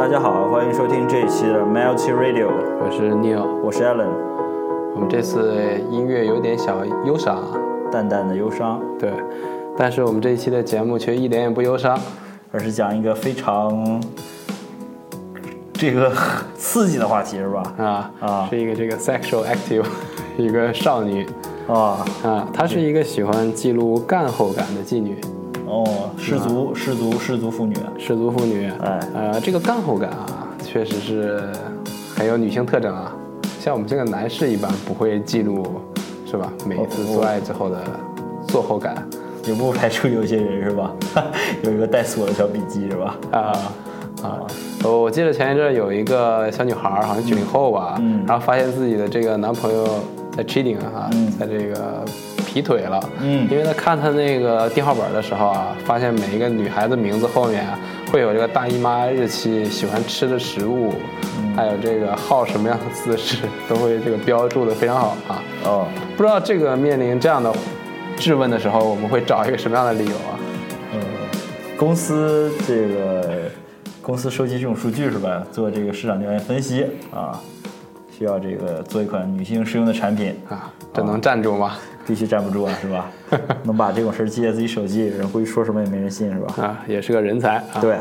[0.00, 2.48] 大家好，欢迎收听这一期的 Melty Radio，
[2.80, 4.08] 我是 Neil，我是 Alan。
[4.94, 5.54] 我们这次
[5.90, 7.38] 音乐有点小忧伤，
[7.92, 9.12] 淡淡的忧伤，对，
[9.76, 11.98] 但是我们这一期的节目却一点也不忧伤，
[12.50, 14.02] 而是讲一个非常
[15.74, 16.10] 这个
[16.54, 17.62] 刺激的话题，是吧？
[17.76, 18.48] 啊啊。
[18.48, 19.84] 是一个这个 sexual active
[20.38, 21.26] 一个少女。
[21.68, 25.20] 啊，啊，她是一个喜欢记录干后感的妓女，
[26.20, 31.42] 哦，氏族氏族氏族妇女，失足妇女，哎呃，这个干后感啊，确实是
[32.16, 33.12] 很有女性特征啊，
[33.58, 35.80] 像我们这个男士一般不会记录，
[36.26, 36.52] 是吧？
[36.66, 37.82] 每一次做爱之后的
[38.46, 38.94] 做后感。
[39.46, 40.92] 也不排除有些人是吧？
[41.64, 43.16] 有一个带锁的小笔记是吧？
[43.32, 43.40] 啊
[44.22, 44.38] 啊！
[44.84, 49.88] 我我记得前一阵有一个小女孩儿，好像九零后吧，嗯然后发现自己的这个男朋友
[50.36, 52.04] 在 cheating 啊，嗯在这个
[52.52, 53.00] 劈腿了。
[53.20, 57.78] 嗯因为他看他那个电话本的时候啊，发现每一个女孩子名字后面啊
[58.10, 60.92] 会有这个大姨妈日期、喜欢吃的食物，
[61.38, 63.36] 嗯还有这个好什么样的姿势，
[63.68, 65.42] 都会这个标注的非常好啊。
[65.64, 67.52] 哦，不知道这个面临这样的
[68.16, 70.34] 质问的时候，我们会找一个什么样的理由啊？
[70.94, 71.00] 嗯，
[71.76, 73.42] 公司这个
[74.02, 75.46] 公司收集这种数据是吧？
[75.52, 77.40] 做这个市场调研分析啊，
[78.16, 81.76] 需要这个做一款女性适用的产品，啊，这能站住吗？
[82.06, 83.10] 必须站不住啊，是吧？
[83.64, 86.62] 能把这种事儿记在自己手机里，人估计说什么也没人信，是吧？
[86.62, 87.80] 啊，也是个人才啊。
[87.80, 87.96] 对，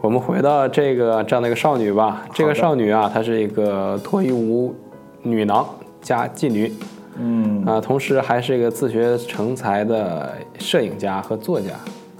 [0.00, 2.26] 我们回到这个这样的一个少女吧。
[2.32, 4.74] 这个少女啊，她是一个脱衣舞
[5.22, 5.66] 女郎
[6.00, 6.72] 加妓女
[7.20, 11.70] 嗯，啊，同时还是一个自学成才的摄影家和作家。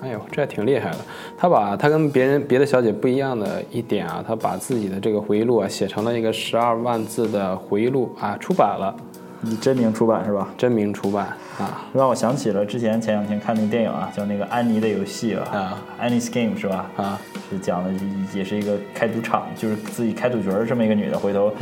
[0.01, 0.97] 哎呦，这挺厉害的。
[1.37, 9.08] 她把她跟别人别的小姐不一样的一点啊，她把自己的这个回忆录啊写成了一个十二万字的回忆录啊，出版了，以
[9.61, 10.49] 真名出版是吧？
[10.57, 11.27] 真名出版
[11.59, 11.87] 啊。
[11.93, 16.91] 让我想起了之前前两天看那个电影啊，叫那个安妮的游戏啊啊，Annie's Game 是吧？
[16.97, 17.91] 啊，是讲的
[18.35, 21.53] 也是一个开赌场，就是自己开赌局儿这么一个女的，回头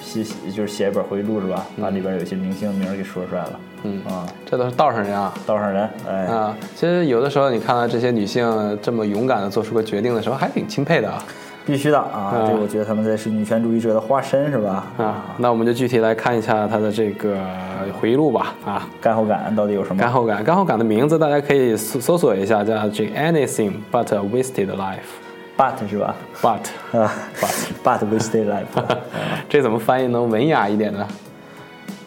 [0.00, 1.66] 写写就是写一本回忆录是吧？
[1.80, 3.60] 把里边有一些明星的名儿给说出来了。
[3.84, 5.32] 嗯啊，这都是道上人啊。
[5.46, 11.22] 道上人，哎，啊，其实有的时候你看到这些女性这么勇敢的做出个决定的时候，还挺钦佩的啊。
[11.68, 12.32] 必须的啊！
[12.32, 14.86] 啊这我觉得他们在是女权主义者的化身是吧？
[14.96, 17.38] 啊，那我们就具体来看一下她的这个
[18.00, 18.54] 回忆录吧。
[18.64, 20.00] 啊，干后感到底有什么？
[20.02, 24.96] 干后感，干后感的名字大家可以搜搜索一下，叫这个 Anything But a Wasted Life。
[25.58, 27.52] but 是吧？But 啊，but
[27.82, 28.96] but wasted life 啊
[29.50, 31.04] 这怎么翻译能文雅一点呢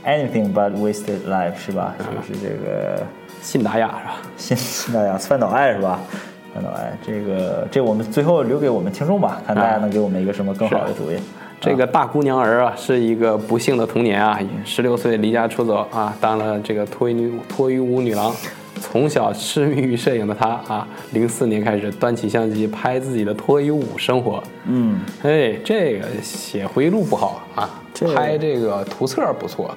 [0.06, 1.94] ？，anything but wasted life 是吧？
[2.00, 3.04] 就是这个
[3.42, 4.14] 信达雅是吧？
[4.38, 6.00] 信信达雅范岛爱是吧？
[6.54, 11.16] 范岛爱，这个这我们最后留给我们听众吧，看大家能给我们一个什么更好的主意。
[11.60, 18.34] 这个大姑娘儿啊，是一个不幸的童年啊，十六岁离家出走啊，当了这个脱衣女脱衣舞女郎。
[18.80, 24.42] 从小痴迷于摄影的她啊，零四年开始端起相机拍自己的脱衣舞生活。
[24.66, 29.70] 嗯，哎，这个写回忆录不好啊，这拍这个图册不错。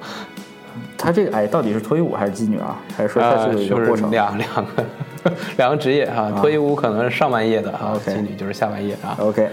[0.97, 2.81] 她这个哎，到底是脱衣舞还是妓女啊？
[2.97, 4.09] 还是说它呃，是有一个就是过程？
[4.09, 4.83] 两两个
[5.57, 9.17] 两个职业啊，脱衣舞可能是上半夜的啊妓女就是下半夜啊。
[9.19, 9.47] OK，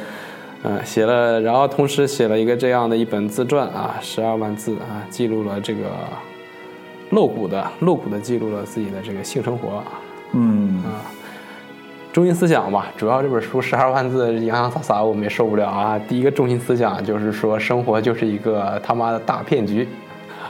[0.62, 5.86] 嗯，写了，然后同时写了一个这样的一本自传啊，十二万字啊，记录了这个
[7.10, 9.82] 露骨的、露骨的记录了自己的这个性生活
[10.32, 10.84] 嗯啊。
[10.84, 10.94] 嗯，
[12.12, 15.98] 中心思想吧，主要这本书十二万字洋洋洒洒，我们也受不了啊。
[15.98, 19.88] 第一个中心思想就是说，生活就是一个他妈的大骗局。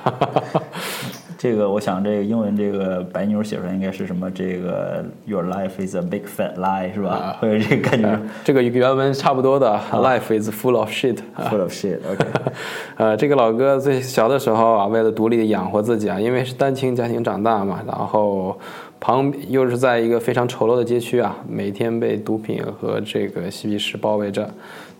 [1.42, 4.30] 这个我想这个英文这个白妞写出来应该是什么？
[4.30, 7.36] 这个 Your life is a big fat lie 是吧啊？
[7.42, 11.50] 会有这个感觉这个原文差不多的，Life is full of shit 啊。
[11.50, 11.98] Full of shit。
[12.08, 12.24] OK，
[12.96, 18.56] 呃，这个老哥最小的时候啊，为了独立养活自己啊，因为是单亲家庭长大嘛，然后
[19.00, 24.48] 旁又是在一个非常丑陋的街区啊，每天被毒品和这个嬉皮士包围着，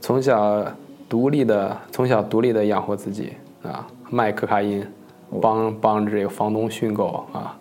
[0.01, 0.67] 从小
[1.09, 4.85] 独立的从小独立的养活自己啊，卖可卡因，
[5.41, 7.57] 帮帮这个房东训狗啊，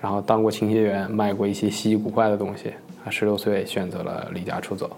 [0.00, 2.70] 然后当过清洁员，卖过一些稀奇古怪的东西
[3.04, 4.90] 啊，十六岁选择了离家出走。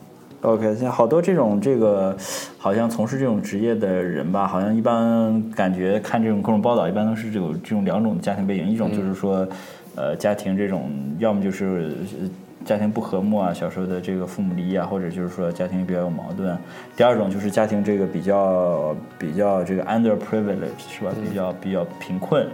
[0.42, 2.14] OK，像好多这种这个，
[2.58, 9.48] 好像从事这种职业的人吧，好像一般感觉看这种各种报道，一般都是这种这种两种家庭背景，一种就是说，
[9.94, 12.28] 呃，家庭这种要么就是呃
[12.64, 16.56] 家庭不和睦啊，小时候的这个父母离异啊，或者就是说家庭比较有矛盾。
[16.96, 21.12] 第二种就是家庭这个比较比较这个 under privilege 是吧？
[21.22, 22.46] 比较比较贫困。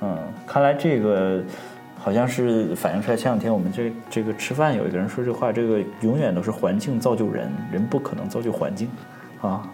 [0.00, 0.16] 嗯，
[0.46, 1.42] 看来这个
[1.98, 3.16] 好像是反映出来。
[3.16, 8.88] 前两天我们这这个吃饭有一个人说这话，这个永远都是环境造就人，人不可能造就环境。
[9.40, 9.66] 啊，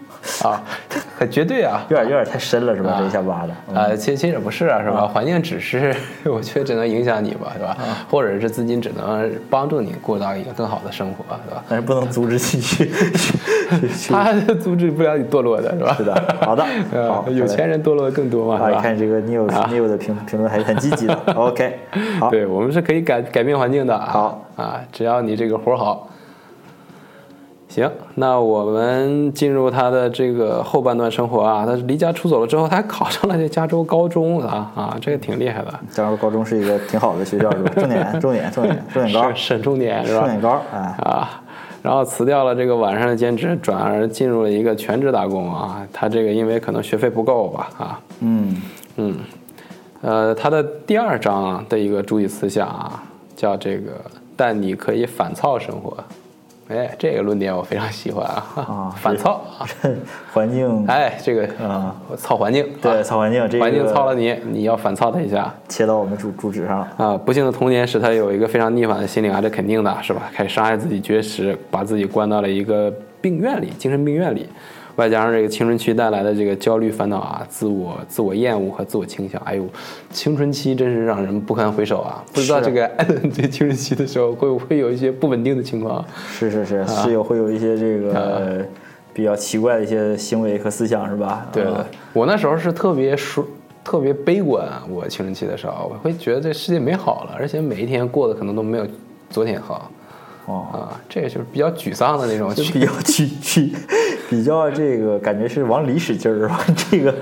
[0.45, 1.85] 啊，这很绝对啊。
[1.89, 2.93] 有点有点太深了是吧？
[2.93, 5.07] 啊这一下挖的，嗯呃，其其实也不是啊，是吧？
[5.07, 7.77] 环境只是 我觉得只能影响你吧，是吧？
[8.11, 11.63] 或者是资金只能帮助你过到一个更好的生活，是吧？
[11.69, 12.91] 但是不能阻止你去。
[14.09, 14.33] 他
[14.63, 15.95] 阻止不了你堕落的，是吧？
[15.99, 21.19] 是的，好的，呃好，有钱人堕落的更多嘛，啊，看这个 Neil Neil 的评评论还是很积极的。
[21.35, 21.79] OK，
[22.21, 24.07] 好，对我们是可以改改变环境的啊。
[24.11, 26.09] 好啊，只要你这个活儿好。
[27.77, 31.67] 行，那我们进入他的这个后半段生活啊。
[31.67, 37.73] 他离家出走了之后，他还考上了这加州高中啊啊，这个挺厉害的，加州高中是一个挺好的学校，是吧？
[37.77, 40.21] 重点，重点，重点，重点高省，重点是吧？
[40.21, 41.43] 重点高，哎，啊，
[41.83, 45.87] 然后辞掉了这个晚上的兼职，转而进入了一个全职打工啊。
[45.93, 48.57] 他这个因为可能学费不够吧啊，嗯，
[48.97, 49.19] 嗯，
[50.01, 53.03] 呃，他的第二章的一个注意思想啊，
[53.37, 53.93] 叫这个
[54.35, 55.95] “但你可以反操生活”。
[56.69, 58.45] 哎，这个论点我非常喜欢啊！
[58.57, 59.63] 啊 反操啊！
[60.35, 66.89] 环境，哎，这个啊，操环境，对，啊操环境，这个环境操了你，你要反操他一下切到我们主主旨上了。
[66.97, 67.17] 啊！
[67.17, 70.23] 不幸的童年使他有一个非常逆反的心理啊，这肯定的是吧？
[70.35, 74.49] 开始伤害自己，绝食，把自己关到了一个病院里，精神病院里。
[74.97, 79.67] 外加上这个青春期带来的这个焦虑、烦恼啊，自我、自我厌恶和自我倾向，哎呦，
[80.11, 82.25] 青春期真是让人不堪回首啊！
[82.33, 86.05] 不知道这个艾伦在青春期的时候会不会有一些不稳定的情况？
[86.31, 88.67] 是是是，是有会有一些这啊个
[89.13, 91.47] 比较奇怪的一些行为和思想，是吧？
[91.53, 91.67] 对
[92.13, 93.47] 我那时候是特别舒、
[93.85, 94.67] 特别悲观。
[94.89, 98.87] 我青春期的时候，我会觉得这世界没好了，而且每一天过得可能都没有
[99.29, 99.91] 昨天好
[100.47, 103.73] 哦，啊，这个就是比较沮丧的那种就比较去去
[104.29, 106.61] 比较这个感觉是往里使劲儿是吧？
[106.91, 107.13] 这个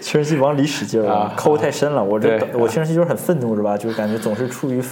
[0.00, 2.02] 青春期往里使劲儿啊抠太深了。
[2.02, 3.76] 我这我青春期就是很愤怒是吧？
[3.76, 4.82] 就是感觉总是处于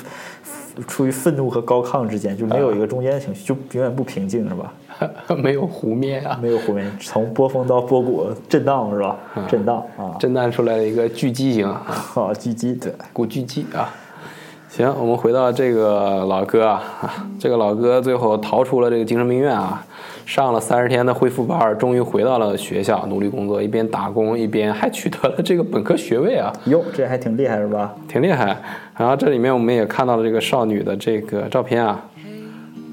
[0.86, 4.72] 处于愤怒和高亢之间，就没有一个中间的情绪，就永远不平静是吧？
[5.36, 9.16] 没有湖面啊，没有湖面，从波峰到波谷震荡是吧？
[9.48, 12.92] 震荡啊，震荡出来了一个巨畸形啊，好狙击对。
[13.12, 13.90] 古巨基啊。
[14.68, 19.84] 行，我们回到这个老哥啊，啊这个老哥最后逃出了这个精神病院啊，
[20.24, 27.94] 上了三十天的恢复班儿，终于回到了学校，努力工作，一边打工一边还取得了这个本科学位啊，哟，这还挺厉害是吧？
[28.08, 28.56] 挺厉害。
[28.96, 32.00] 然后这里面我们也看到了这个少女的这个照片啊，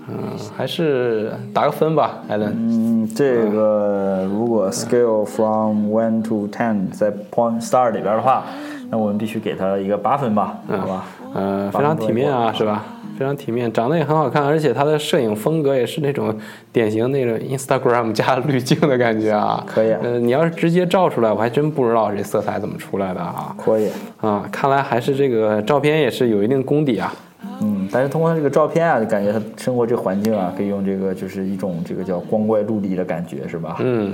[0.08, 0.16] 嗯，
[0.58, 2.52] 还是打个分吧，艾伦。
[2.58, 8.44] 嗯，这个如果 scale from one to ten 在 point star 里边的话，
[8.90, 11.06] 那我们必须给他一个八分吧，好吧？
[11.36, 12.84] 呃，非常体面啊，是吧？
[13.20, 16.34] 非常体面，长得也很好看，而且他的摄影风格也是那种
[16.72, 19.62] 典型那种 Instagram 加滤镜的感觉啊。
[19.68, 23.54] 可以呃，你要是直接照出来，我还真不知道这色彩怎么出来的啊。
[23.58, 23.90] 可以。
[24.22, 27.14] 啊，看来还是这个照片也是有一定功底啊。
[27.62, 33.76] 嗯，但是通过他这个照片啊，就感觉他生活这环境啊，可以用这个就是一种这个叫光怪陆离的感觉，是吧？
[33.82, 34.14] 嗯，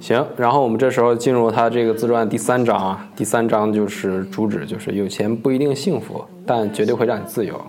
[0.00, 7.60] 行，然后我们这时候进入他这个自传第三章啊，第三章就是主旨就是有钱不一定幸福，但绝对会让你自由。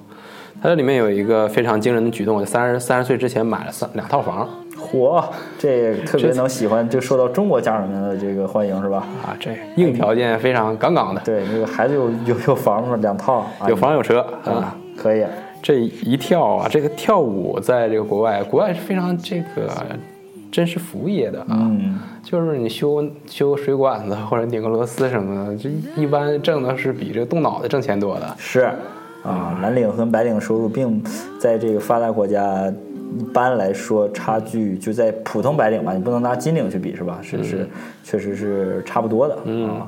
[0.61, 4.47] 它这里面有一个非常惊人的举动，三十三十岁之前买了三两套房
[4.77, 5.23] 嚯，
[5.57, 8.97] 这特别能喜欢，就受到中国家长们的这个欢迎，是吧？
[9.23, 14.51] 啊，这硬条件非常杠杠的，对，那个孩子有有有房子两套，啊有房有车啊。
[14.51, 15.25] 啊，可以。
[15.63, 19.67] 这一跳啊，这个跳舞在这个国外，国外是非常这个
[20.51, 21.47] 真是服务业的啊。
[21.49, 25.69] 嗯，就是你修修水管子或者拧个螺丝什么的，这
[25.99, 28.35] 一般挣的是比这个动脑子挣钱多的。
[28.37, 28.71] 是
[29.23, 31.03] 啊，蓝领和白领收入并
[31.39, 32.71] 在这个发达国家
[33.19, 37.19] 一般来说差距就在普通白领吧，你不能拿金领去比是吧？
[37.21, 37.67] 是是，
[38.03, 39.37] 确实是差不多的。
[39.43, 39.81] 嗯，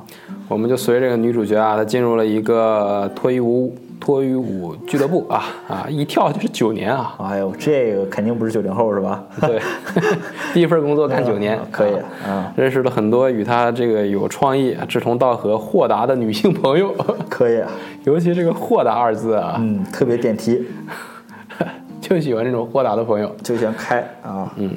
[0.46, 3.74] 我们就随这个女主角啊，她进入了一个脱衣舞
[4.04, 7.14] 脱衣舞俱乐部啊啊，一跳就是九年啊。
[7.20, 9.24] 哎呦，这个肯定不是九零后是吧？
[9.40, 9.58] 对，
[10.52, 16.94] 第一份工作干九年，可以啊啊，认识了很多与他这个有创意、志同道合、豁达的女性朋友，
[17.30, 17.70] 可以，啊。
[18.04, 20.62] 尤其这个“豁达”二字啊，嗯，特别点题，
[22.02, 23.34] 就喜欢这种豁达的朋友。
[23.42, 24.70] 就想开啊，嗯，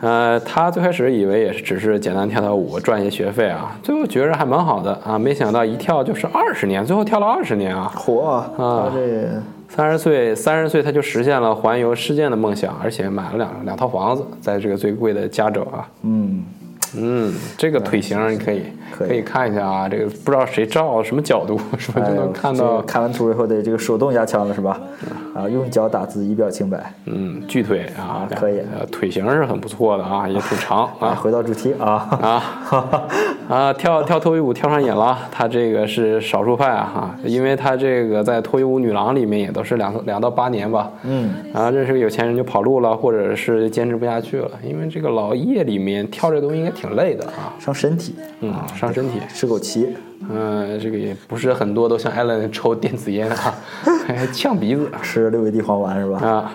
[0.00, 7.90] 呃，他最开始以为也是只是简单跳跳舞赚一些学费啊，最后觉着还蛮好的啊，没想到一跳就是二十年，最后跳了二十年啊。
[7.94, 15.88] 火啊这三十岁，三十岁他就实现了环游世界的梦想，而且买了两两套房子，在这个最贵的加州啊。
[16.02, 16.42] 嗯，
[16.96, 18.62] 嗯，这个腿型你可以
[18.96, 22.06] 可以看一下啊，这个不知道谁照什么角度，是不是？
[22.06, 24.80] 就能看这个到，看完图以后得这个手动压枪了是吧？
[25.34, 26.92] 啊，用脚打字，以表清白。
[27.06, 32.08] 嗯，巨腿啊，可以呃，腿型是很不错的啊，也挺长啊，啊回到主题啊，
[32.70, 33.02] 啊。
[33.48, 49.86] 啊，跳跳脱衣舞跳上瘾了，他这个是少数派啊哈，因为他这个在脱衣舞女郎里面也都是两两到八年吧，嗯，然后认识个有钱人就跑路了，或者是坚持不下去了，因为这个老夜里面跳这东西应该挺累的啊，伤身体，嗯，伤身体，吃枸杞，
[50.28, 53.54] 嗯，这个也不是很多都像艾伦抽电子烟啊，
[54.08, 56.18] 还呛鼻子吃六味地黄丸是吧？
[56.18, 56.52] 啊。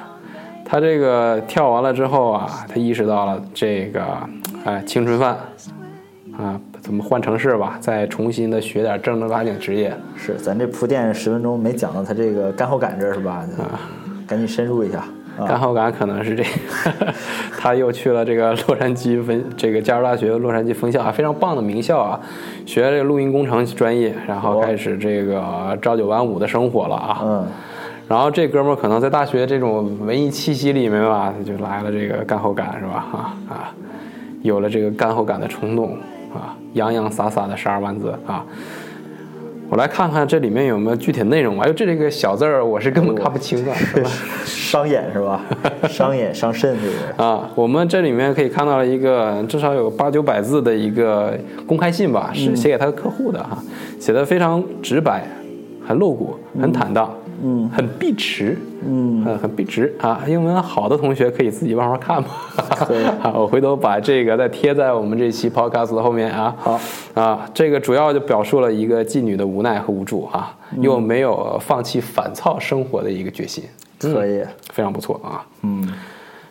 [0.65, 4.01] 他这个跳完了之后啊，他意识到了这个，
[4.63, 5.37] 哎，青春饭
[6.37, 9.95] 啊，怎么换城市吧，再重新的学点正儿八经职业。
[10.17, 13.45] 是，咱这铺垫十分钟没讲到他这个干后感这儿是吧？
[13.57, 13.79] 啊
[14.27, 14.99] 赶紧深入一下。
[15.39, 17.13] 啊干后感可能是这个，
[17.57, 22.19] 他又去了这个洛杉矶分这个加州大学洛杉矶分校啊，非常棒的名校啊，
[22.65, 27.21] 学这个录音工程专业，然后开始这个朝九晚五的生活了啊。
[27.23, 27.47] 嗯，
[28.09, 33.05] 然后这哥们儿可能在大学这种文艺气息里面吧，他就来了这个干后感是吧？
[33.13, 33.15] 啊
[33.49, 33.73] 啊，
[34.41, 35.97] 有了这个干后感的冲动
[36.33, 38.45] 啊，洋洋洒洒的十二万字啊。
[39.69, 41.63] 我来看看这里面有没有具体内容吧。
[41.63, 43.73] 哎呦，这这个小字儿我是根本看不清的。
[43.73, 44.09] 是吧
[44.43, 45.41] 伤眼是吧？
[45.87, 47.23] 伤眼伤肾这个。
[47.23, 53.57] 啊，我们这里面可以看到了一个至少有八九百字的一个公开信吧，是写给他的客户的哈，
[53.97, 55.25] 写的非常直白，
[55.87, 57.20] 很露骨，很坦荡，嗯
[57.73, 60.21] 很碧池，嗯，呃，很笔直啊。
[60.27, 62.29] 英文好的同学可以自己慢慢看嘛。
[63.21, 66.55] 好，我回头把这个再贴在我们这期 podcast 的后面啊。
[66.59, 66.79] 好，
[67.13, 73.63] 啊，这个主要就表述了一个妓女的无奈和无助啊，又没有放弃反操生活的一个决心，
[73.99, 74.43] 可以。
[74.73, 75.45] 非常不错啊。
[75.63, 75.87] 嗯，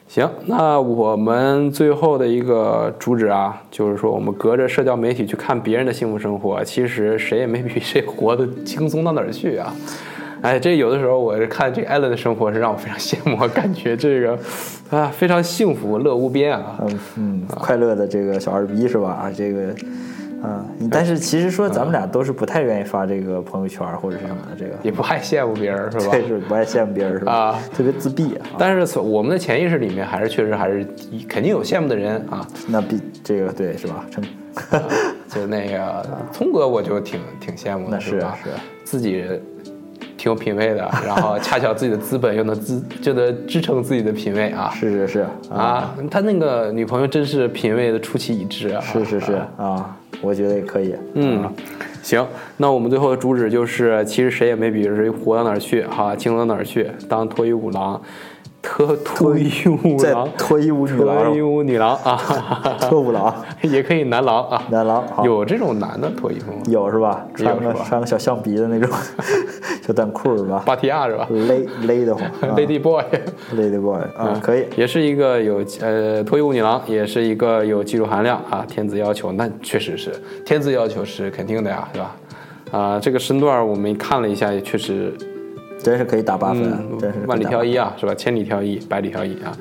[0.09, 9.75] 行，那我们最后的一个主旨啊，就是说我们隔着社交媒体去看别人的幸福生活，其实谁也没比谁活得轻松到哪儿去啊。
[10.43, 14.39] 哎，这有的时候我是看这个艾伦的生活，是让我非常羡慕，感觉这个
[14.91, 16.79] 啊非常幸福，乐无边啊。
[16.81, 19.11] 嗯嗯，快乐的这个小二逼是吧？
[19.11, 19.75] 啊，这个，
[20.43, 26.07] 啊，但是其实说咱们俩都是不太愿意发这个朋友圈或者是什么的，这个也不爱羡慕别人，是吧？
[26.13, 27.33] 这是不爱羡慕别人是吧？
[27.33, 28.47] 啊，特别自闭啊。
[28.59, 30.87] 但是从我们的潜意识里面，还是确实还是
[31.29, 32.47] 肯定有羡慕的人啊。
[32.67, 34.07] 那比这个对是吧？
[34.11, 34.25] 成，
[35.29, 38.39] 就那个聪哥，我就挺挺羡慕的，那是吧？
[38.43, 38.51] 是
[38.85, 39.25] 自己
[40.21, 45.97] 挺有品位的，然后恰巧自己的资本又能支就能支撑自己的品味啊是是是啊，啊！
[46.11, 48.83] 他那个女朋友真是品味的出奇一致啊！
[48.83, 50.95] 是是是啊，我觉得也可以。
[51.15, 51.51] 嗯，
[52.03, 52.23] 行，
[52.59, 57.99] 那我们最后的主旨就是，其实谁也没比谁活到哪儿去，哈，轻松到哪儿去，当脱衣舞郎，
[58.63, 66.59] 脱脱衣舞在郎，脱衣舞女郎脱衣，舞女郎啊， 脱舞郎， 也可以男郎啊，男郎有这种男的脱衣服吗？
[66.69, 67.27] 有是吧？
[67.35, 68.91] 穿穿个小象鼻的那种
[69.83, 70.63] 小短裤是吧？
[70.67, 73.03] 芭提雅是吧勒勒得慌啊？Lady Boy。
[73.57, 74.67] Lady Boy 啊，可以。
[74.77, 80.13] 也是一个有呃脱衣舞女郎，也是一个有技术含量啊，天资要求那确实是
[80.45, 82.17] 天资要求是肯定的呀，是吧？
[82.73, 85.13] 啊、这个身段我们看了一下，也确实
[85.83, 88.15] 真是可以打八分，嗯真是万里挑一啊，是吧？
[88.15, 89.57] 千里挑一，百里挑一啊。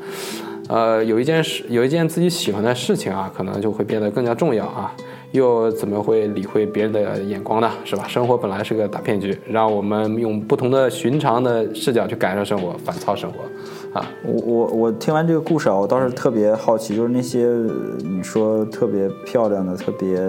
[0.67, 4.93] 呃，有一件事，有一件自己喜欢的事情啊，可能就会变得更加重要啊。
[5.31, 7.69] 又怎么会理会别人的眼光呢？
[7.85, 8.03] 是吧？
[8.07, 14.11] 生活本来是个大骗局，让我们用不同的寻常的视角去感受生活，反操生活啊。
[14.23, 20.19] 我我我听完这个故事啊，我倒是特别好奇，就是那些呃你说特别漂亮的，特别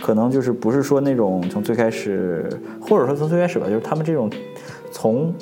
[0.00, 2.48] 可能就是不是说那种从最开始，
[2.80, 4.28] 或者说从最开始吧，就是他们这种
[4.92, 5.34] 从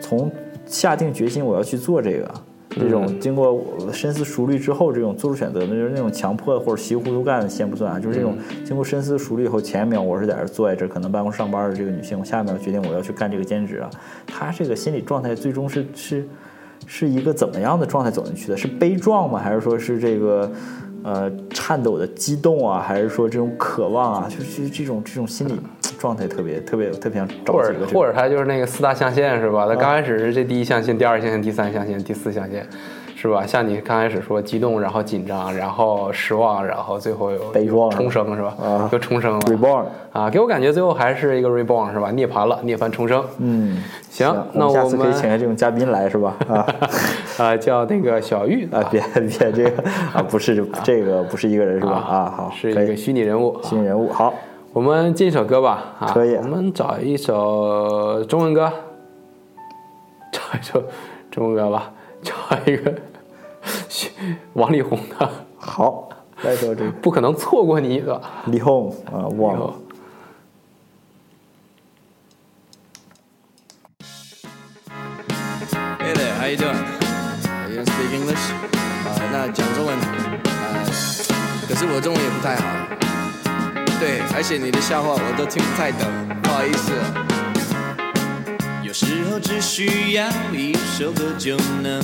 [0.00, 0.30] 从
[0.66, 2.34] 下定决心我要去做这个。
[2.70, 7.98] 这种经过深思熟虑之后，这种做出选择那，就是那种强迫或者稀里糊涂干的，先不算啊。
[7.98, 13.90] 就是这种经过深思熟虑以后，前一秒我是在这坐在这儿，可能办公室上班的这个女性，我下一秒决定我要去干这个兼职啊。
[14.26, 16.28] 她这个心理状态最终是是
[16.86, 18.56] 是一个怎么样的状态走进去的？
[18.56, 19.40] 是悲壮吗？
[19.40, 20.52] 还是说是这个
[21.02, 22.80] 呃颤抖的激动啊？
[22.80, 24.28] 还是说这种渴望啊？
[24.28, 25.54] 就是这种这种心理
[25.98, 29.66] 状态特别特别特别想找或者几个这个或者他就是那个四大象限是吧？
[29.66, 32.66] 他刚开始是这第一象限、第二象限、第三象限、第四象限，
[33.16, 33.44] 是吧？
[33.46, 38.54] 像你刚开始说激动，然后紧张，然后失望，然后最后有悲壮重生是吧？
[38.62, 39.84] 啊又重生了 reborn。
[40.10, 40.28] 啊！
[40.28, 42.10] 给我感觉最后还是一个 reborn 是吧？
[42.10, 43.22] 涅槃了，涅槃重生。
[43.38, 43.76] 嗯，
[44.10, 46.34] 行，那我们下次可以请下这种嘉宾来是吧？
[46.48, 46.66] 啊
[47.38, 51.92] 啊叫那个小玉啊，别别这个啊，不是这个不是一个人是吧？
[51.92, 53.60] 啊，好，是一个虚拟人物。
[53.62, 54.34] 虚拟人物，好，
[54.78, 58.72] 我们进一首歌吧，啊，可以我们找一首中文歌，
[60.30, 60.80] 找一首
[61.32, 61.92] 中文歌吧，
[62.22, 62.32] 找
[62.64, 62.94] 一个
[64.54, 65.26] 王力宏的
[65.58, 66.08] 《好，
[66.44, 68.22] 来首这个不可能错过你》的。
[68.46, 69.74] 李宏啊，忘了。
[75.98, 76.76] Hey there, how you doing?
[77.50, 78.52] Are you speak English?
[79.08, 80.86] 啊、那讲中文，啊、
[81.66, 83.07] 可是我中文也不太好。
[84.00, 86.08] 对，而且你的笑话我都听不太懂，
[86.40, 86.92] 不好意思。
[88.82, 92.00] 有时候只需要一首歌就能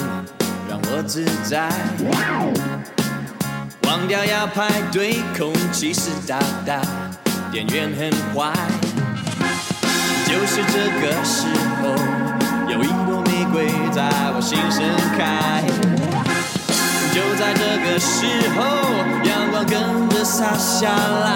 [0.68, 1.70] 让我自在，
[3.88, 6.80] 忘掉要排队，空气湿哒哒，
[7.52, 8.52] 电源很坏。
[10.26, 11.46] 就是这个时
[11.80, 11.94] 候，
[12.72, 14.82] 有一朵玫瑰在我心盛
[15.16, 15.62] 开。
[17.14, 18.26] 就在这个时
[18.58, 18.64] 候，
[19.74, 21.34] 跟着洒下来，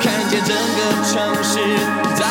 [0.00, 1.58] 看见整个城市
[2.14, 2.24] 在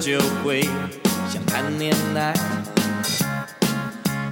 [0.00, 0.62] 就会
[1.28, 2.32] 想谈恋爱，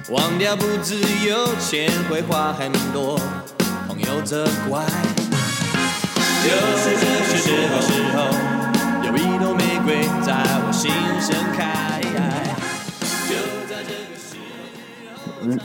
[0.09, 0.95] 忘掉不自
[1.27, 3.19] 由，钱会花很多，
[3.87, 4.83] 朋友责怪。
[6.41, 8.17] 就是这个时候，时候
[9.05, 10.33] 有一朵玫瑰在
[10.65, 10.89] 我心
[11.21, 12.01] 盛开，
[13.29, 13.35] 就
[13.69, 14.41] 在这个时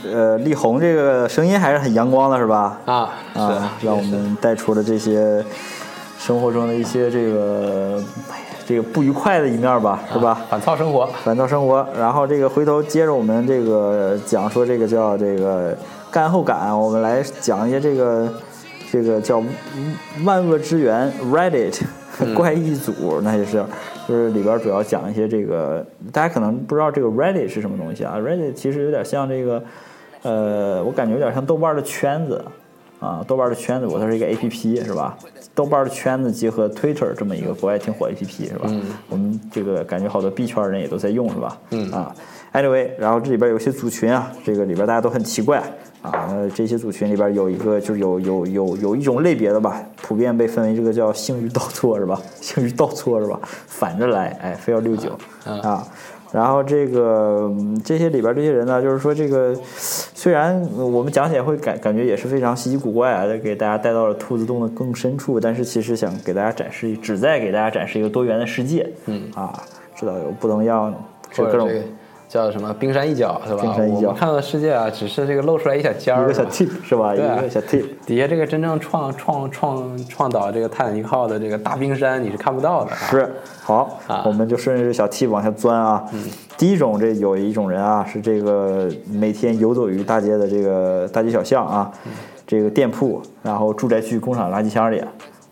[0.05, 0.13] 候。
[0.13, 2.79] 呃，力宏这个声音还是很阳光的，是吧？
[2.85, 5.43] 啊，啊，让我们带出了这些
[6.19, 8.03] 生活中的一些这个
[8.67, 10.41] 这个不愉快的一面吧，是吧？
[10.49, 15.77] 反操生活，反倒生活，然后这个回头接着我们这个讲说这个叫这个
[16.09, 18.33] 干后感，我们来讲一些这个
[18.91, 19.43] 这个叫
[20.23, 21.81] 万恶之源 Reddit
[22.33, 23.63] 怪异组，那也是
[24.07, 29.63] 就是里边主要讲一些这个大家可能不知道这个 Reddit 是什么东西啊，Reddit 其实有点像这个
[30.23, 32.43] 呃，我感觉有点像豆瓣的圈子。
[33.05, 35.15] 啊，豆瓣的圈子，我它是一个 A P P 是吧？
[35.53, 38.69] 豆瓣的圈子结合 Twitter 这么一个国外挺火 A P P 是吧？
[39.09, 41.57] 我们这个感觉好多 B 圈人也都在用是吧？
[41.69, 42.13] 嗯啊
[42.53, 45.59] ，anyway，然后这里边有些组群啊，这个里边大家都很奇怪
[46.01, 52.19] 啊，那这些组群里边有一个就是有有有有一种类别的吧，普遍被分为这个叫性欲倒错是吧？
[52.41, 53.39] 性欲倒错是吧？
[53.67, 55.87] 反着来，哎，非要六九啊。
[56.35, 68.85] 然后这个嗯这些里边这些人呢，就是说这个虽然我们讲起来会感感觉也是非常稀奇古怪啊，给大家带到了兔子洞的更深处，但是其实想给大家展示，旨在给大家展示一个多元的世界。
[69.05, 69.63] 嗯啊，
[69.95, 70.93] 知道有不同样
[71.31, 71.83] 是各种这个
[72.35, 73.61] 叫什么冰山一角是吧？
[73.61, 77.15] 冰山一角我们看到的世界啊，只是这个露出来一小尖儿，一个小 tip 是吧？
[77.15, 77.85] 一个小 tip。
[78.05, 82.97] 底下这个真正创创创创导这个泰坦尼克号的这个大冰山，你是看不到的啊。
[83.09, 86.03] 是，好，啊我们就顺着这小 tip 往下钻啊。
[86.57, 91.89] 第一种，这有一种人啊，是这个每天游走于大街的这个大街小巷啊，
[92.45, 95.01] 这个店铺，然后住宅区、工厂垃圾箱里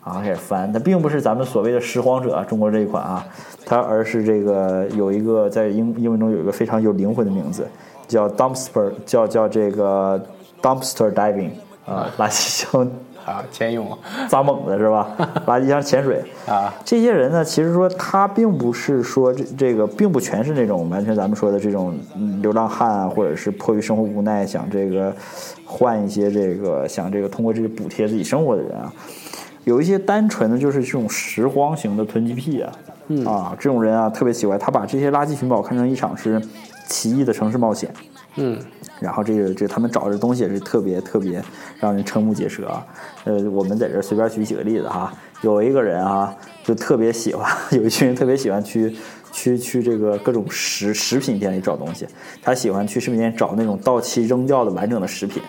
[0.04, 0.72] 啊开始翻。
[0.72, 3.26] 它并不是咱们所谓的拾荒者，中国这一款啊，
[3.66, 7.66] 它而是这个有一个在英英文中有一个非常有灵魂的名字，
[8.06, 10.22] 叫 dumpster，叫叫这个
[10.62, 11.50] dumpster diving
[11.86, 12.88] 啊，垃圾箱
[13.24, 13.86] 啊，潜泳
[14.28, 15.16] 扎猛子是吧？
[15.46, 25.10] 垃圾箱潜水 啊，这些人呢，其实说他并不是说这这个，并不全是那种完全咱们说的这种嗯流浪汉啊，或者是迫于生活无奈想这个
[25.64, 28.92] 换一些这个想这个通过这个补贴自己生活的人啊，
[29.64, 32.72] 有一些单纯的就是这种拾荒型的囤积癖啊，
[33.26, 36.40] 啊，这种人啊特别奇怪，他把这些垃圾寻宝看成一场是
[36.86, 37.90] 奇异的城市冒险。
[38.36, 38.58] 嗯，
[39.00, 41.42] 然后这个这他们找的东西也是特别特别
[41.78, 42.86] 让人瞠目结舌啊。
[43.24, 48.94] 呃，我们在这儿随便举几个例子哈，有一个人啊，就特别喜欢，有一群人特别喜欢去
[49.32, 52.06] 去去这个各种食食品店里找东西，
[52.42, 55.40] 他喜欢去食品店找那种到期扔掉的完整的食品，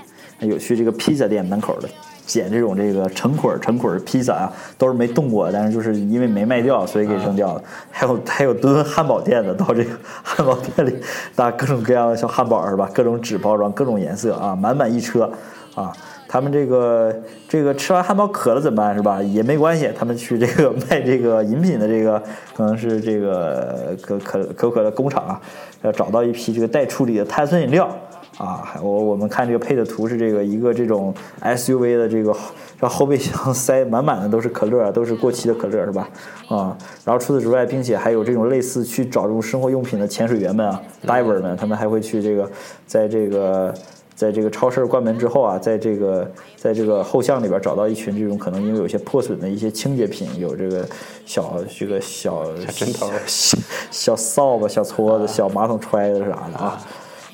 [0.41, 1.89] 有去这个披萨店门口的。
[2.25, 7.61] 捡这种这个成捆儿成捆儿披萨啊，都是没动过，但是就是因为没卖掉，所以给扔掉了。
[7.91, 9.91] 还有还有蹲汉堡店的，到这个
[10.23, 10.95] 汉堡店里
[11.35, 12.89] 拿各种各样的小汉堡是吧？
[12.93, 15.31] 各种纸包装，各种颜色啊，满满一车
[15.75, 15.91] 啊。
[16.27, 17.15] 他们这个
[17.47, 19.21] 这个吃完汉堡渴了怎么办是吧？
[19.21, 22.21] 也没关系，他们去这个 卖这个饮品的这个
[22.55, 25.39] 可能是这个可可可口可乐工厂啊，
[25.83, 27.87] 要找到一批这个待处理的碳酸饮料。
[28.37, 32.35] 啊，还我我们看这个配的图是这个一个这种 SUV 的这个
[32.79, 36.09] 让后备箱 塞满满的都是可乐，都是过期的可乐是吧？
[36.49, 42.51] 啊，然后除此之外，并且还有这种类似去找这种生活用品的潜水员们啊，diver 们，他们还会去这个
[42.85, 43.73] 在这个
[44.15, 50.85] 在这个超市关门之后啊，在这个在这个后巷里边找到一群这种可能因为有些破损的一些清洁品，有这个
[51.25, 53.57] 小这个小小针头小
[53.91, 56.77] 小扫把、小搓子、小马桶揣子啥的啊。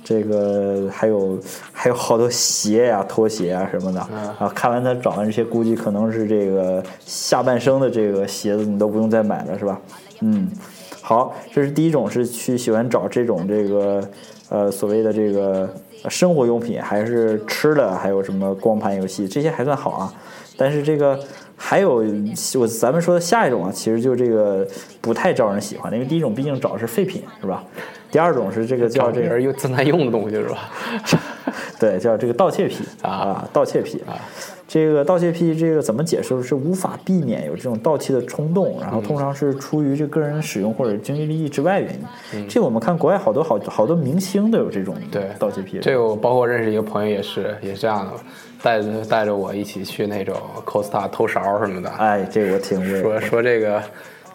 [0.04, 1.40] 这个还有
[1.72, 4.00] 还有好多鞋呀、拖鞋啊什么的
[4.40, 4.52] 啊。
[4.56, 9.80] 看完他找完这些，估计可能是这个下半生的这个鞋子你都不用再买了，是吧？
[10.22, 10.48] 嗯，
[11.02, 14.10] 好，这是第一种，是去喜欢找这种这个
[14.50, 15.70] 呃所谓的这个
[16.04, 20.14] 呃生活用品，还是吃的，还有什么光盘游戏，这些还算好啊。
[20.58, 21.20] 但是这个
[21.64, 22.04] 还有
[22.56, 24.68] 我咱们说的下一种啊，其实就这个
[25.00, 27.64] 不太招人喜欢的，因为第一种毕竟找的是废品，是吧？
[28.10, 30.70] 第二种是这个叫这个又正在用的东西是吧？
[31.80, 34.18] 对，叫这个盗窃癖啊盗窃癖啊。
[34.72, 36.42] 这个盗窃癖，这个怎么解释？
[36.42, 41.94] 是无法避免有这种盗窃的冲动，然后通常是出于这个人使用或者经济利益之外原
[42.32, 42.48] 因。
[42.48, 45.80] 这我们看国外好多好好多明星都有这种对盗窃癖。
[45.82, 48.14] 这个我包括认识一个朋友也是也是这样的，
[48.64, 53.02] 带着带着我一起去那种 Costa 偷勺什么的，哎，这个我挺过。
[53.02, 53.84] 说说这个。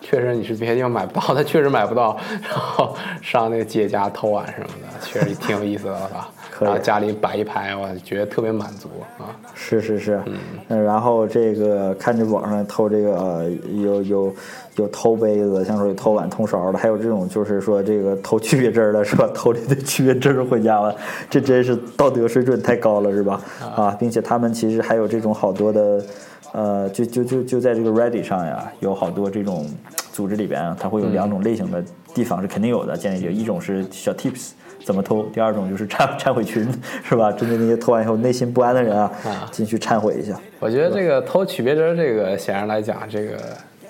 [0.02, 6.30] 确实你是别的地方买不到，他确实买不到，然后上那个姐家偷碗什么的，确实挺有意思的吧？
[6.60, 8.88] 然后家里摆一排，我觉得特别满足
[9.18, 9.34] 啊。
[9.54, 10.20] 是是是，
[10.68, 13.50] 嗯，然后这个看着网上偷这个呃
[13.82, 14.34] 有有
[14.76, 19.28] 有偷杯子，像说有偷碗偷勺的，还有这种就是说这个偷区别针儿的，是吧？
[19.34, 20.94] 偷了一堆区别针儿回家了，
[21.28, 23.40] 这真是道德水准太高了，是吧？
[23.74, 26.04] 啊，并且他们其实还有这种好多的，
[26.52, 29.66] 呃，就就就就在这个 ready 上呀，有好多这种
[30.12, 31.82] 组织里边啊，它会有两种类型的
[32.14, 34.52] 地方是肯定有的，建立就一种是小 tips。
[34.86, 35.24] 怎么偷？
[35.32, 36.64] 第二种就是忏忏悔群，
[37.02, 37.32] 是吧？
[37.32, 39.10] 针对那些偷完以后内心不安的人啊，
[39.50, 40.38] 进去忏悔一下。
[40.60, 43.36] 我觉得这个偷曲别针这个，显然来讲，这个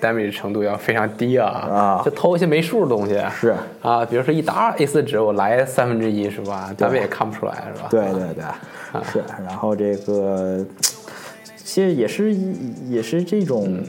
[0.01, 6.73] damage 程度要非常低啊啊就偷一些没数的东西是啊，比如说一沓 A4 纸，我来三分之一是吧？
[6.75, 7.87] 咱们也看不出来是吧？
[7.91, 9.23] 对对对，是。
[9.45, 10.65] 然后这个
[11.63, 12.33] 其实也是
[12.89, 13.83] 也是这种，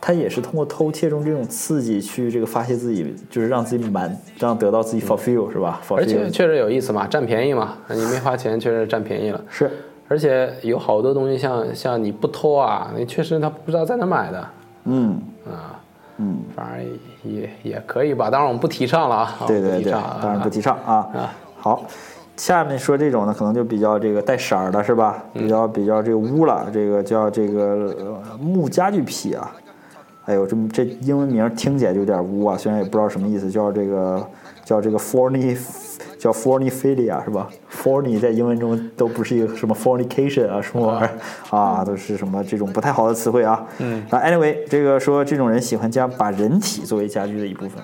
[0.00, 9.40] 他也是通过偷窃中这种刺激去这个发泄自己，就是让自己满，让得到自己 fulfill 是吧而且确实有意思嘛，占便宜嘛，你没花钱，确实占便宜了。
[9.50, 9.70] 是
[10.08, 14.48] 而且有好多东西像像你不偷啊，你确实他不知道在哪买的
[14.84, 15.78] 嗯啊，
[16.16, 18.30] 嗯，反正也也可以吧。
[18.30, 21.32] 当然我们不提倡了啊，对对对，当然不提倡啊啊。
[21.58, 21.84] 好，
[22.36, 25.22] 下面说这种呢，可能就比较这个带色儿的是吧？
[25.34, 29.54] 比较比较这个污了，这个叫这个呃木家具皮啊。
[30.30, 34.24] 哎呦，这么这英文名听起来就有点污啊，虽然也不知道什么意思，叫这个
[34.64, 35.58] 叫这个 forni
[36.20, 37.48] 叫 forniphilia 是吧
[37.82, 41.10] ？forni 在英文中都不是一个什么 fornication 啊什么玩意儿
[41.50, 43.66] 啊，都是什么这种不太好的词汇啊。
[43.78, 44.04] 嗯。
[44.08, 47.82] 那 anyway，这个说这种人喜欢将把人体作为家具的一部分。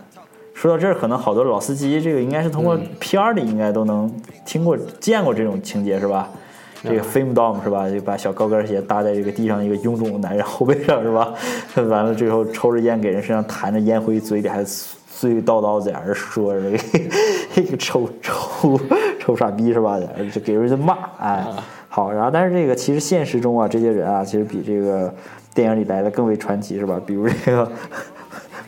[0.54, 4.08] 说到这儿，可能好多老司机这个应该是通过片儿里应该都能
[4.44, 6.30] 听过、见过这种情节是吧？
[6.82, 7.88] 这个 Fame Dom 是吧？
[7.90, 11.32] 就把小高跟鞋搭在这个地上一个臃肿的男人后背上是吧？
[11.88, 16.78] 完了之后抽着烟给人身上弹着烟灰，嘴里还碎碎叨叨在那儿说着这个
[17.54, 18.78] 这个臭臭
[19.18, 19.98] 臭傻逼是吧？
[20.32, 21.44] 就给人家骂哎。
[21.88, 25.12] 好，然后但是这个其实现实中啊，这些人啊，其实比这个
[25.54, 27.00] 电影里来的更为传奇是吧？
[27.04, 27.70] 比如这个。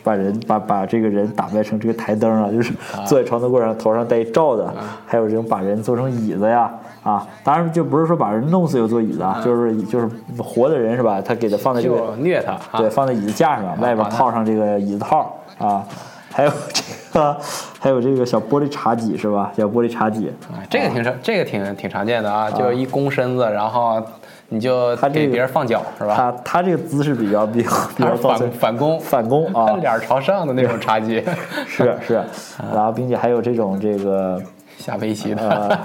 [0.01, 2.73] 把人把把这个人打扮成这个台灯啊，就是
[3.05, 4.65] 坐在床头柜上，头上戴一罩子，
[5.05, 11.21] 还有这种把人做成椅子呀，啊，当然就不是说把人弄死就做椅子啊，就是就是活的人是吧？
[11.21, 15.83] 他给他放在这个虐他啊对，放在椅子架上，外边套上这个椅子套啊，
[16.31, 16.83] 还有这
[17.19, 17.37] 个
[17.79, 19.51] 还有这个小玻璃茶几是吧？
[19.55, 24.03] 小玻璃茶几，哎这个挺常，这个挺挺常见的啊，就一弓身子，然后
[24.49, 26.15] 你就他给别人放脚是吧？
[26.17, 31.23] 他他这个姿势比较比较比较反反攻，反攻啊，脸朝上的那种茶几，
[31.65, 32.21] 是是，
[32.73, 34.37] 然后并且还有这种这个。
[34.79, 35.77] 下围棋的，呃，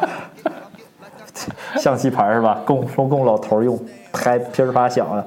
[1.80, 2.60] 象棋牌是吧？
[2.66, 3.78] 供供供老头用，
[4.12, 5.24] 拍噼里啪啦响的，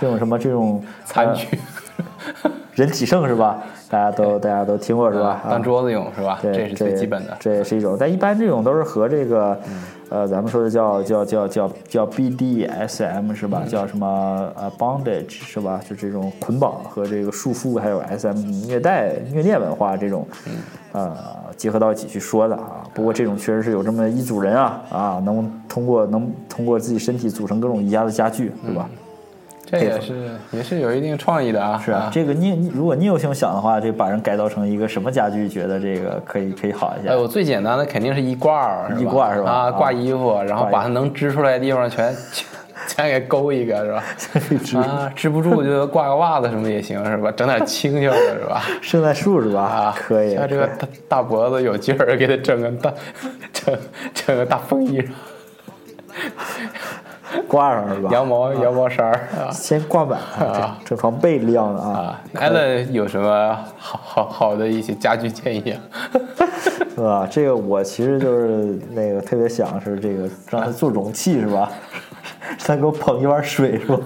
[0.00, 1.58] 这种什么这种 餐具，
[2.42, 3.58] 呃人体盛是吧？
[3.90, 5.40] 大家都大家都听过是吧？
[5.44, 6.38] 啊当桌子用是吧？
[6.40, 7.36] 对，这是最基本的。
[7.40, 9.58] 这也是一种，但一般这种都是和这个，
[10.08, 13.62] 呃，咱们说的叫叫叫叫叫 BDSM 是吧？
[13.68, 15.80] 叫什么呃 bondage 是吧？
[15.86, 18.36] 就这种捆绑和这个束缚，还有 SM
[18.66, 20.26] 虐待、虐恋文化这种，
[20.92, 21.16] 呃，
[21.60, 22.80] 结合到一起去说的啊。
[22.94, 28.88] 不过这种确实是有这么一组人啊啊，能通过能通过自己身体组成各种宜家的家具，对吧？
[29.66, 31.78] 这也是也是有一定创意的啊。
[31.78, 37.16] 是啊，这个你你如果你有幸想的话，这把人改造成一个什么家具，觉得这个可以可以好一些哎，。
[37.16, 42.46] 我最简单的肯定是衣挂儿，是吧衣挂是吧啊，啊挂衣服，然后把它能织出来的地方全全
[42.90, 43.92] 全给勾一个，是
[44.74, 44.80] 吧？
[44.82, 47.30] 啊，织不住就挂个袜子什么也行，是吧？
[47.36, 48.62] 整点轻巧的，是吧？
[48.80, 49.62] 圣诞树是吧？
[49.62, 50.34] 啊，可以。
[50.34, 52.92] 像这个大大脖子有劲儿，给他整个大
[53.52, 53.78] 整
[54.12, 55.10] 整个大风衣上。
[57.46, 58.10] 挂上是吧？
[58.12, 61.90] 羊毛羊毛衫儿啊先挂满，啊整整床被晾了啊。
[61.98, 62.20] 啊。
[62.34, 65.78] 艾伦有什么好好好的一些家居建议啊？
[66.92, 67.26] 是吧？
[67.30, 71.70] 这个我其实就是那个特别想是这个让他做容器是吧？
[72.64, 73.98] 他给我捧一碗水是吧？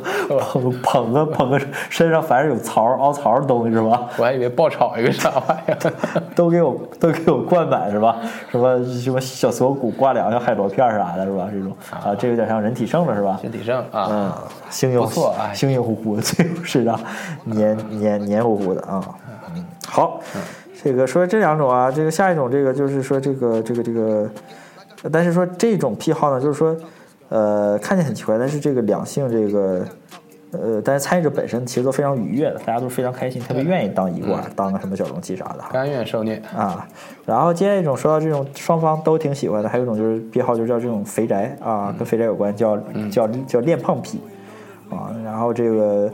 [0.52, 1.60] 捧捧个捧个
[1.90, 4.08] 身上凡是有槽凹槽的东西是吧？
[4.16, 5.92] 我还以为爆炒一个啥玩意儿。
[6.34, 8.16] 都给我都给我灌满是吧？
[8.50, 11.48] 什么什么小锁骨挂梁、小海螺片啥的是吧？
[11.52, 13.38] 这种啊，这有点像人体盛了是吧？
[13.40, 14.32] 身体盛啊，嗯，
[14.70, 16.98] 星星不错哎星星乎乎的，最后是的
[17.44, 19.02] 黏黏黏糊糊的啊。
[19.54, 20.20] 嗯，好，
[20.82, 24.28] 这个说这两种啊，这个下一种这个就是说这个这个这个，
[25.12, 26.74] 但是说这种癖好呢，就是说，
[27.28, 29.84] 呃，看起来很奇怪，但是这个两性这个。
[30.56, 35.70] 呃，但是参与者本身其实都非常愉悦的，大家都非常开心，特别愿意当一罐，当个什么小容器啥的哈。
[35.72, 36.40] 甘愿受虐。
[36.56, 36.86] 啊，
[37.26, 42.78] 然后接下来一种说到这种双方都挺喜欢的，还有一种就是癖好，就叫这种肥宅啊，跟肥宅有关，叫
[43.10, 44.20] 叫叫恋胖癖
[44.90, 45.10] 啊。
[45.24, 46.08] 然后这个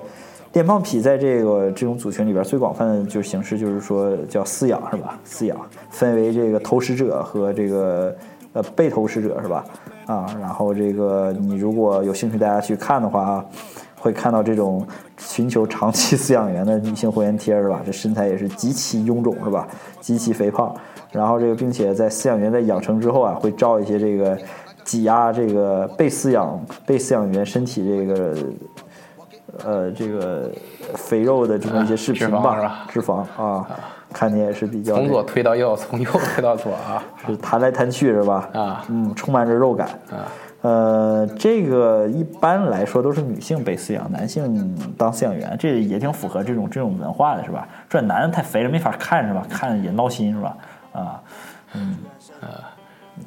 [0.55, 5.21] 恋胖癖在这个这种组群里边最广泛的就是形式就是说叫饲养是吧？
[5.27, 5.59] 饲养
[5.91, 8.17] 分为这个投食者和这个
[8.53, 9.65] 呃被投食者是吧？
[10.07, 13.45] 啊，然后这个你如果有兴趣大家去看的话啊。
[14.03, 14.83] 会看到这种
[15.19, 17.83] 寻求长期饲养员的女性会员贴是吧？
[17.85, 19.69] 这身材也是极其臃肿是吧？
[20.01, 20.75] 极其肥胖，
[21.13, 24.39] 然后这个并且在饲养员在养成之后啊，会照一些这个
[24.85, 28.37] 挤压这个被饲养被饲养员身体这个
[29.67, 30.51] 呃这个
[30.95, 33.69] 肥肉的这么一些视频吧脂肪啊，
[34.13, 38.49] 看你也是比较从左推到右， 从右推到左啊是弹来弹去是吧？
[38.53, 39.89] 啊嗯，充满着肉感。
[40.11, 40.27] 啊！
[40.63, 47.67] 呃，这个一般来说都是女性被饲养，男性当饲养员，这也挺符合这种这种文化的是吧？
[47.89, 49.43] 这男的太肥了没法看是吧？
[49.49, 50.57] 看也闹心是吧？
[50.93, 51.23] 啊，
[51.75, 51.97] 嗯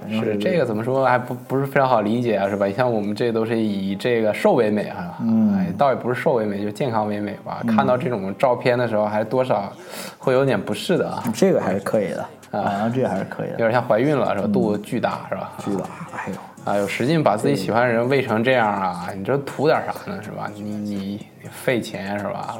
[0.09, 2.65] 是这个怎么说还不不是非常好理解啊，是吧？
[2.67, 5.42] 你像我们这都是以这个瘦为美啊，嗯哎，
[5.77, 7.61] 倒也不是瘦为美，就是健康为美吧。
[7.67, 9.71] 看到这种照片的时候，还是多少
[10.17, 12.25] 会有点不适的啊，这个还是可以的
[12.59, 14.47] 啊，这个还是可以的，有点像怀孕了是吧？
[14.51, 15.51] 肚子巨大是吧？
[15.63, 15.83] 巨大，
[16.15, 16.35] 哎呦。
[16.65, 19.09] 哎呦，使劲把自己喜欢的人喂成这样啊！
[19.13, 20.17] 你这图点啥呢？
[20.23, 20.49] 是吧？
[20.55, 20.95] 你你
[21.41, 22.55] 你费钱是吧？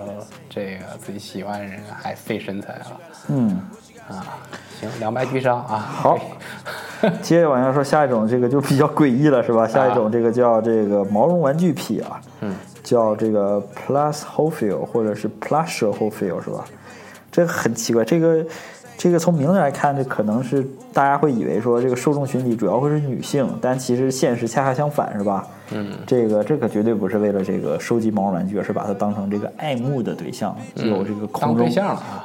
[0.50, 2.86] 这个自己喜欢的人还费身材了
[3.30, 3.62] 嗯，
[4.10, 4.36] 啊！
[4.78, 5.78] 行，两败俱伤啊！
[5.78, 6.20] 好，
[7.24, 9.66] 接着往下说，下一种这个就比较诡异了，是吧？
[9.66, 16.66] 下一种这个叫这个毛绒玩具癖啊，嗯，叫这个 plus l 或者是 Plus Whole Field 是吧？
[17.32, 18.46] 这个很奇怪，这个
[18.98, 25.48] 这个从名字来看，这可能是大家会以为说这个受众群体主要会是女性，但其实现实恰恰相反，是吧？
[25.72, 31.68] 嗯，这个这可绝对不是为了这个收集毛绒玩具，而是把它当成这个爱慕的对象，有这个空中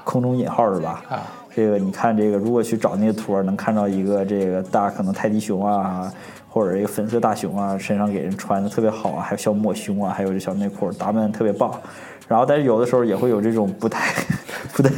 [0.05, 1.03] 空中引号是吧？
[1.09, 1.23] 啊，
[1.59, 6.09] 这个你看这个，如果去找那个图儿，能看到一个这个大可能泰迪熊啊，
[6.49, 11.69] 或者一个粉色大熊啊，身上给人穿的特别好啊，还有小抹胸啊，还有这小内裤，打扮特别棒。
[12.29, 14.15] 然后，但是有的时候也会有这种不太、
[14.73, 14.91] 不太、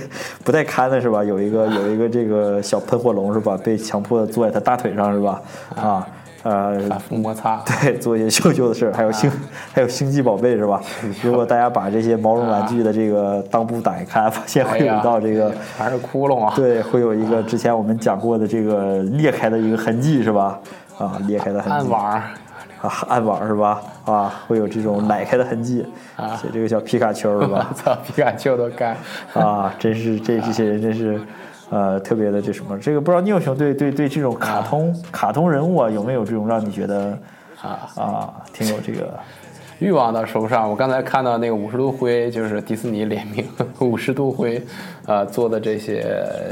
[0.44, 1.24] 不太堪的是吧？
[1.24, 3.58] 有一个有一个这个小喷火龙是吧？
[3.64, 5.42] 被强迫坐在他大腿上是吧？
[5.76, 6.06] 啊，
[6.42, 9.30] 呃，反复摩擦，对，做一些羞羞的事儿，还有星，
[9.72, 10.80] 还有星际宝贝是吧？
[11.22, 16.52] 如果大家把这些毛绒玩具的这个裆部打开看，发现会有一道这个，全是窟窿啊！
[16.56, 20.58] 对，会有一个之前我们讲过的这个裂开的一个痕迹是吧？
[20.98, 22.32] 啊，裂开的痕迹，暗网啊，
[23.08, 23.82] 暗网是吧？
[24.06, 25.84] 啊，会有这种奶开的痕迹，
[26.16, 27.74] 啊写这个小皮卡丘是吧我？
[27.76, 28.96] 操，皮卡丘都干
[29.34, 31.20] 啊，真是这这些人真是，
[31.70, 32.76] 呃，特别的这什么？
[32.78, 37.16] 这个不知道聂有雄对对对这种卡通、卡通人物啊，有没有这种让你觉得
[37.62, 37.88] 啊！
[37.96, 39.16] 啊，挺有这个
[39.78, 40.68] 欲望到手上。
[40.68, 43.46] 我刚才看到那个五十度灰，就是迪士尼联名
[43.78, 44.60] 五十度灰，
[45.06, 46.04] 呃，做的这些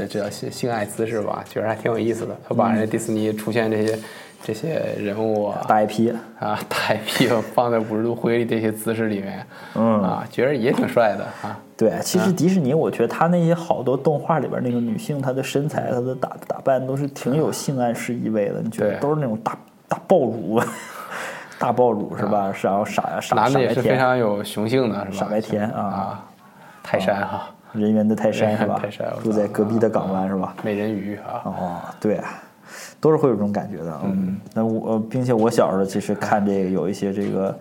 [0.09, 2.35] 这叫性性爱姿势吧，觉得还挺有意思的。
[2.47, 3.99] 他把人家迪士尼出现这些
[4.41, 6.13] 这些人物啊，大 IP？
[6.39, 11.57] 啊大 IP 放在五十度灰里这些姿势里面，嗯啊，觉得也挺帅的啊。
[11.77, 18.61] 对，其实迪士尼，我觉得他那些好多动画里边那个女性，她的身材、她的打打扮都是挺有性暗示意味的。
[18.61, 20.59] 你觉得都是那种大大爆乳，
[21.59, 22.51] 大爆乳是吧？
[22.61, 25.17] 然后傻傻傻男的也，是非常有雄性的，是吧？
[25.17, 26.25] 傻白甜啊啊，
[26.83, 28.81] 泰山哈，人猿的泰山是吧？
[29.23, 30.53] 住在隔壁的港湾是吧？
[30.63, 32.19] 美人鱼啊，哦，对，
[32.99, 34.01] 都是会有这种感觉的。
[34.03, 37.59] 嗯，那我呃并且我小时候其实看这个有一些这个。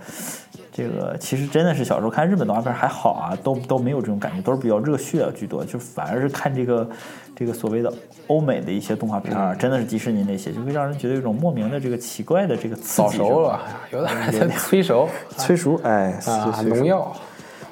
[0.70, 6.88] 这个其实真的是小时候看日本动画片还好啊，都都没有这种感觉，都是比较热血啊居多，就反而是看这个
[7.34, 7.92] 这个所谓的
[8.28, 13.08] 欧美的一些动画片儿，真的是迪士尼那些，就会让人觉得有一种莫名的这个奇怪的这个刺激。
[13.08, 17.12] 早熟了，有点儿 催熟 催熟，哎，啊，农药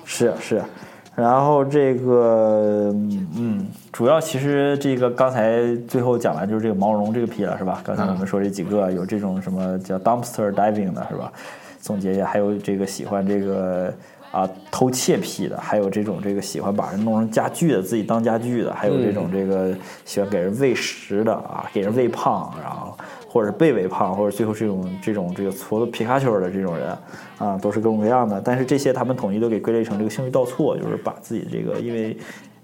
[0.05, 0.61] 是是，
[1.16, 2.92] 然后这个
[3.37, 7.81] 嗯，主要其实这个刚才最后讲完就是这个毛绒这个批了是吧？
[7.83, 11.33] 刚才我们说这几个有这种什么叫 dumpster diving 的是吧？
[11.81, 13.90] 总结一下，还有这个喜欢这个
[14.37, 22.94] 啊偷窃癖的，还有这种这个喜欢把人弄成家具的，自己当家具的，还有这种这个喜欢给人喂食的啊，给人喂胖，然后
[23.27, 26.94] 或者是被喂胖，或者最后这种这种这个矬子皮卡丘的这种人
[27.38, 28.38] 啊，都是各种各样的。
[28.38, 32.14] 但是这些他们统一都给归类成这个性欲倒错，就是把自己这个因为。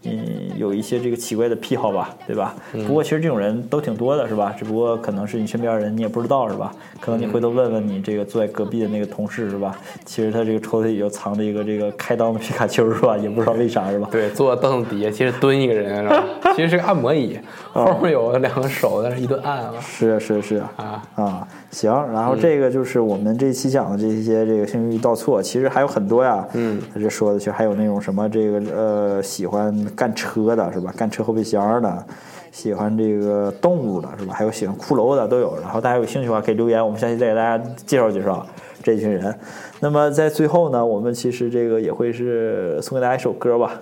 [0.04, 0.18] 嗯，
[0.56, 2.54] 有一些这个奇怪的癖好吧，对吧？
[2.86, 4.54] 不过其实这种人都挺多的，是吧？
[4.58, 6.72] 只不过可能是你身边人你也不知道，是吧？
[7.00, 9.76] 可能你回头问问你这个坐在隔壁的那个同事，是吧？
[10.04, 13.16] 其实他这个抽屉里就藏着一个这个开裆的皮卡丘，是吧？
[13.22, 14.08] 也不知道为啥，是吧？
[14.10, 16.24] 对，坐凳子底下其实蹲一个人，是吧？
[16.56, 17.38] 其实是个按摩椅，
[17.72, 19.72] 后面有两个手在那一顿按啊。
[19.80, 21.90] 是是是啊啊，行。
[22.12, 26.46] 然后这个就是我们这期讲的这些这个性欲倒错，其实还有很多呀。
[26.54, 30.92] 嗯，他这说的其实还有那种什么这个呃喜欢干车的是吧？
[30.96, 32.06] 干车后备箱的，
[32.50, 34.34] 喜欢这个动物的是吧？
[34.34, 35.56] 还有喜欢骷髅的都有。
[35.60, 38.46] 然后大家有兴趣的话可以留言，我们下期再给大家介绍介绍
[38.82, 39.38] 这群人。
[39.80, 43.80] 那么在最后呢，我们其实这个也会是送给大家一首歌吧。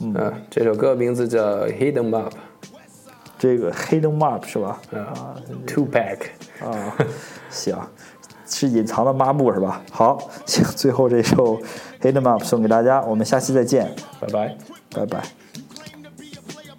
[0.00, 2.28] 嗯，这首歌名字叫《Hidden Map》，
[3.38, 4.80] 这个 Hidden Map 是吧？
[4.92, 6.18] 啊，Two Pack。
[6.60, 6.96] 啊，
[7.48, 7.76] 行，
[8.46, 9.80] 是隐藏的抹布是吧？
[9.92, 11.58] 好，行，最后这首
[12.02, 14.83] Hidden Map 送给大家，我们下期再见，拜拜。
[14.94, 15.24] 拜拜。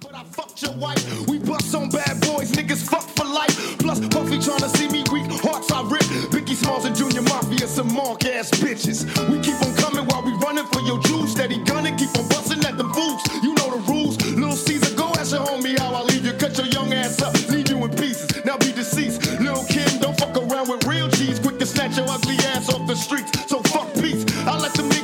[0.02, 1.28] but I fucked your wife.
[1.28, 3.78] We bust on bad boys, niggas fuck for life.
[3.80, 6.04] Plus, Puffy tryna see me weak, hearts I rip.
[6.34, 9.06] Biggie Smalls and Junior Mafia, some mark ass bitches.
[9.30, 11.32] We keep on coming while we running for your jewels.
[11.32, 13.22] Steady gunning, keep on busting at them fools.
[13.42, 14.18] You know the rules.
[14.26, 16.34] Little Caesar, go ask your homie how I leave you.
[16.34, 18.30] Cut your young ass up, leave you in pieces.
[18.46, 19.40] Now be deceased.
[19.40, 21.40] Lil' Kim, don't fuck around with real cheese.
[21.40, 23.32] Quick to snatch your ugly ass off the streets.
[23.50, 24.24] So fuck peace.
[24.46, 24.95] I let them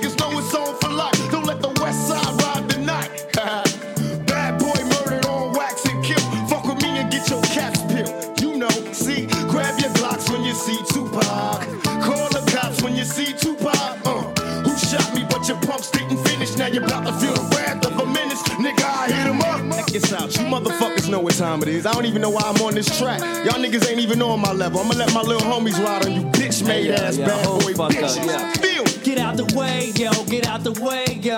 [11.11, 11.83] Tupac.
[12.03, 13.75] Call the cops when you see Tupac.
[14.05, 14.21] Uh,
[14.63, 15.25] who shot me?
[15.29, 16.55] But your pumps didn't finish.
[16.57, 18.41] Now you're about to feel the wrath of a menace.
[18.43, 19.75] Nigga, I hit him up.
[19.77, 20.33] Check this out.
[20.37, 21.85] You motherfuckers know what time it is.
[21.85, 23.19] I don't even know why I'm on this track.
[23.45, 24.79] Y'all niggas ain't even on my level.
[24.79, 27.63] I'ma let my little homies ride on you bitch made Yeah, ass yeah, bad hold
[27.63, 28.25] boy fuck up, bitches.
[28.25, 28.53] yeah.
[28.53, 28.91] Feel me.
[29.03, 31.35] Get out the way, yo, get out the way, yo.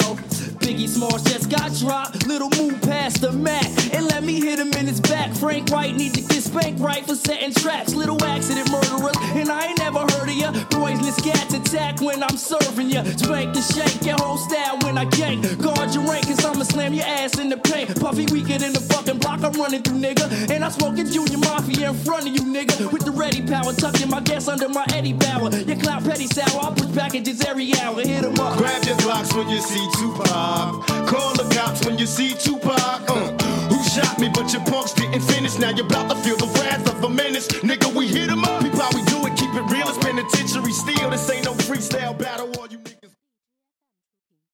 [0.63, 2.25] Biggie Smalls just got dropped.
[2.25, 5.33] Little move past the Mac and let me hit him in his back.
[5.35, 7.93] Frank White need to get spanked right for setting traps.
[7.93, 10.51] Little accident murderers, and I ain't never heard of ya.
[10.71, 13.03] Poisonous cats attack when I'm serving ya.
[13.03, 15.43] Spank and shake your whole style when I gank.
[15.61, 17.99] Guard your rank, cause I'ma slam your ass in the paint.
[17.99, 20.49] Puffy weaker than the fucking block I'm running through, nigga.
[20.49, 22.89] And I'm smoking Junior Mafia in front of you, nigga.
[22.91, 25.49] With the ready power, tucking my gas under my Eddie Bauer.
[25.51, 27.99] Your clout petty sour, I'll push packages every hour.
[27.99, 28.57] Hit 'em up.
[28.57, 30.85] Grab your Glocks when you see Tupac mob.
[31.07, 33.09] Call the cops when you see Tupac.
[33.09, 33.31] Uh,
[33.71, 34.29] who shot me?
[34.29, 35.57] But your punks didn't finish.
[35.57, 37.47] Now you're about to feel the wrath of a menace.
[37.69, 38.61] Nigga, we hit him up.
[38.61, 39.87] People, how we do it, keep it real.
[39.87, 41.09] It's penitentiary steel.
[41.09, 42.51] This ain't no freestyle battle.
[42.57, 42.79] All you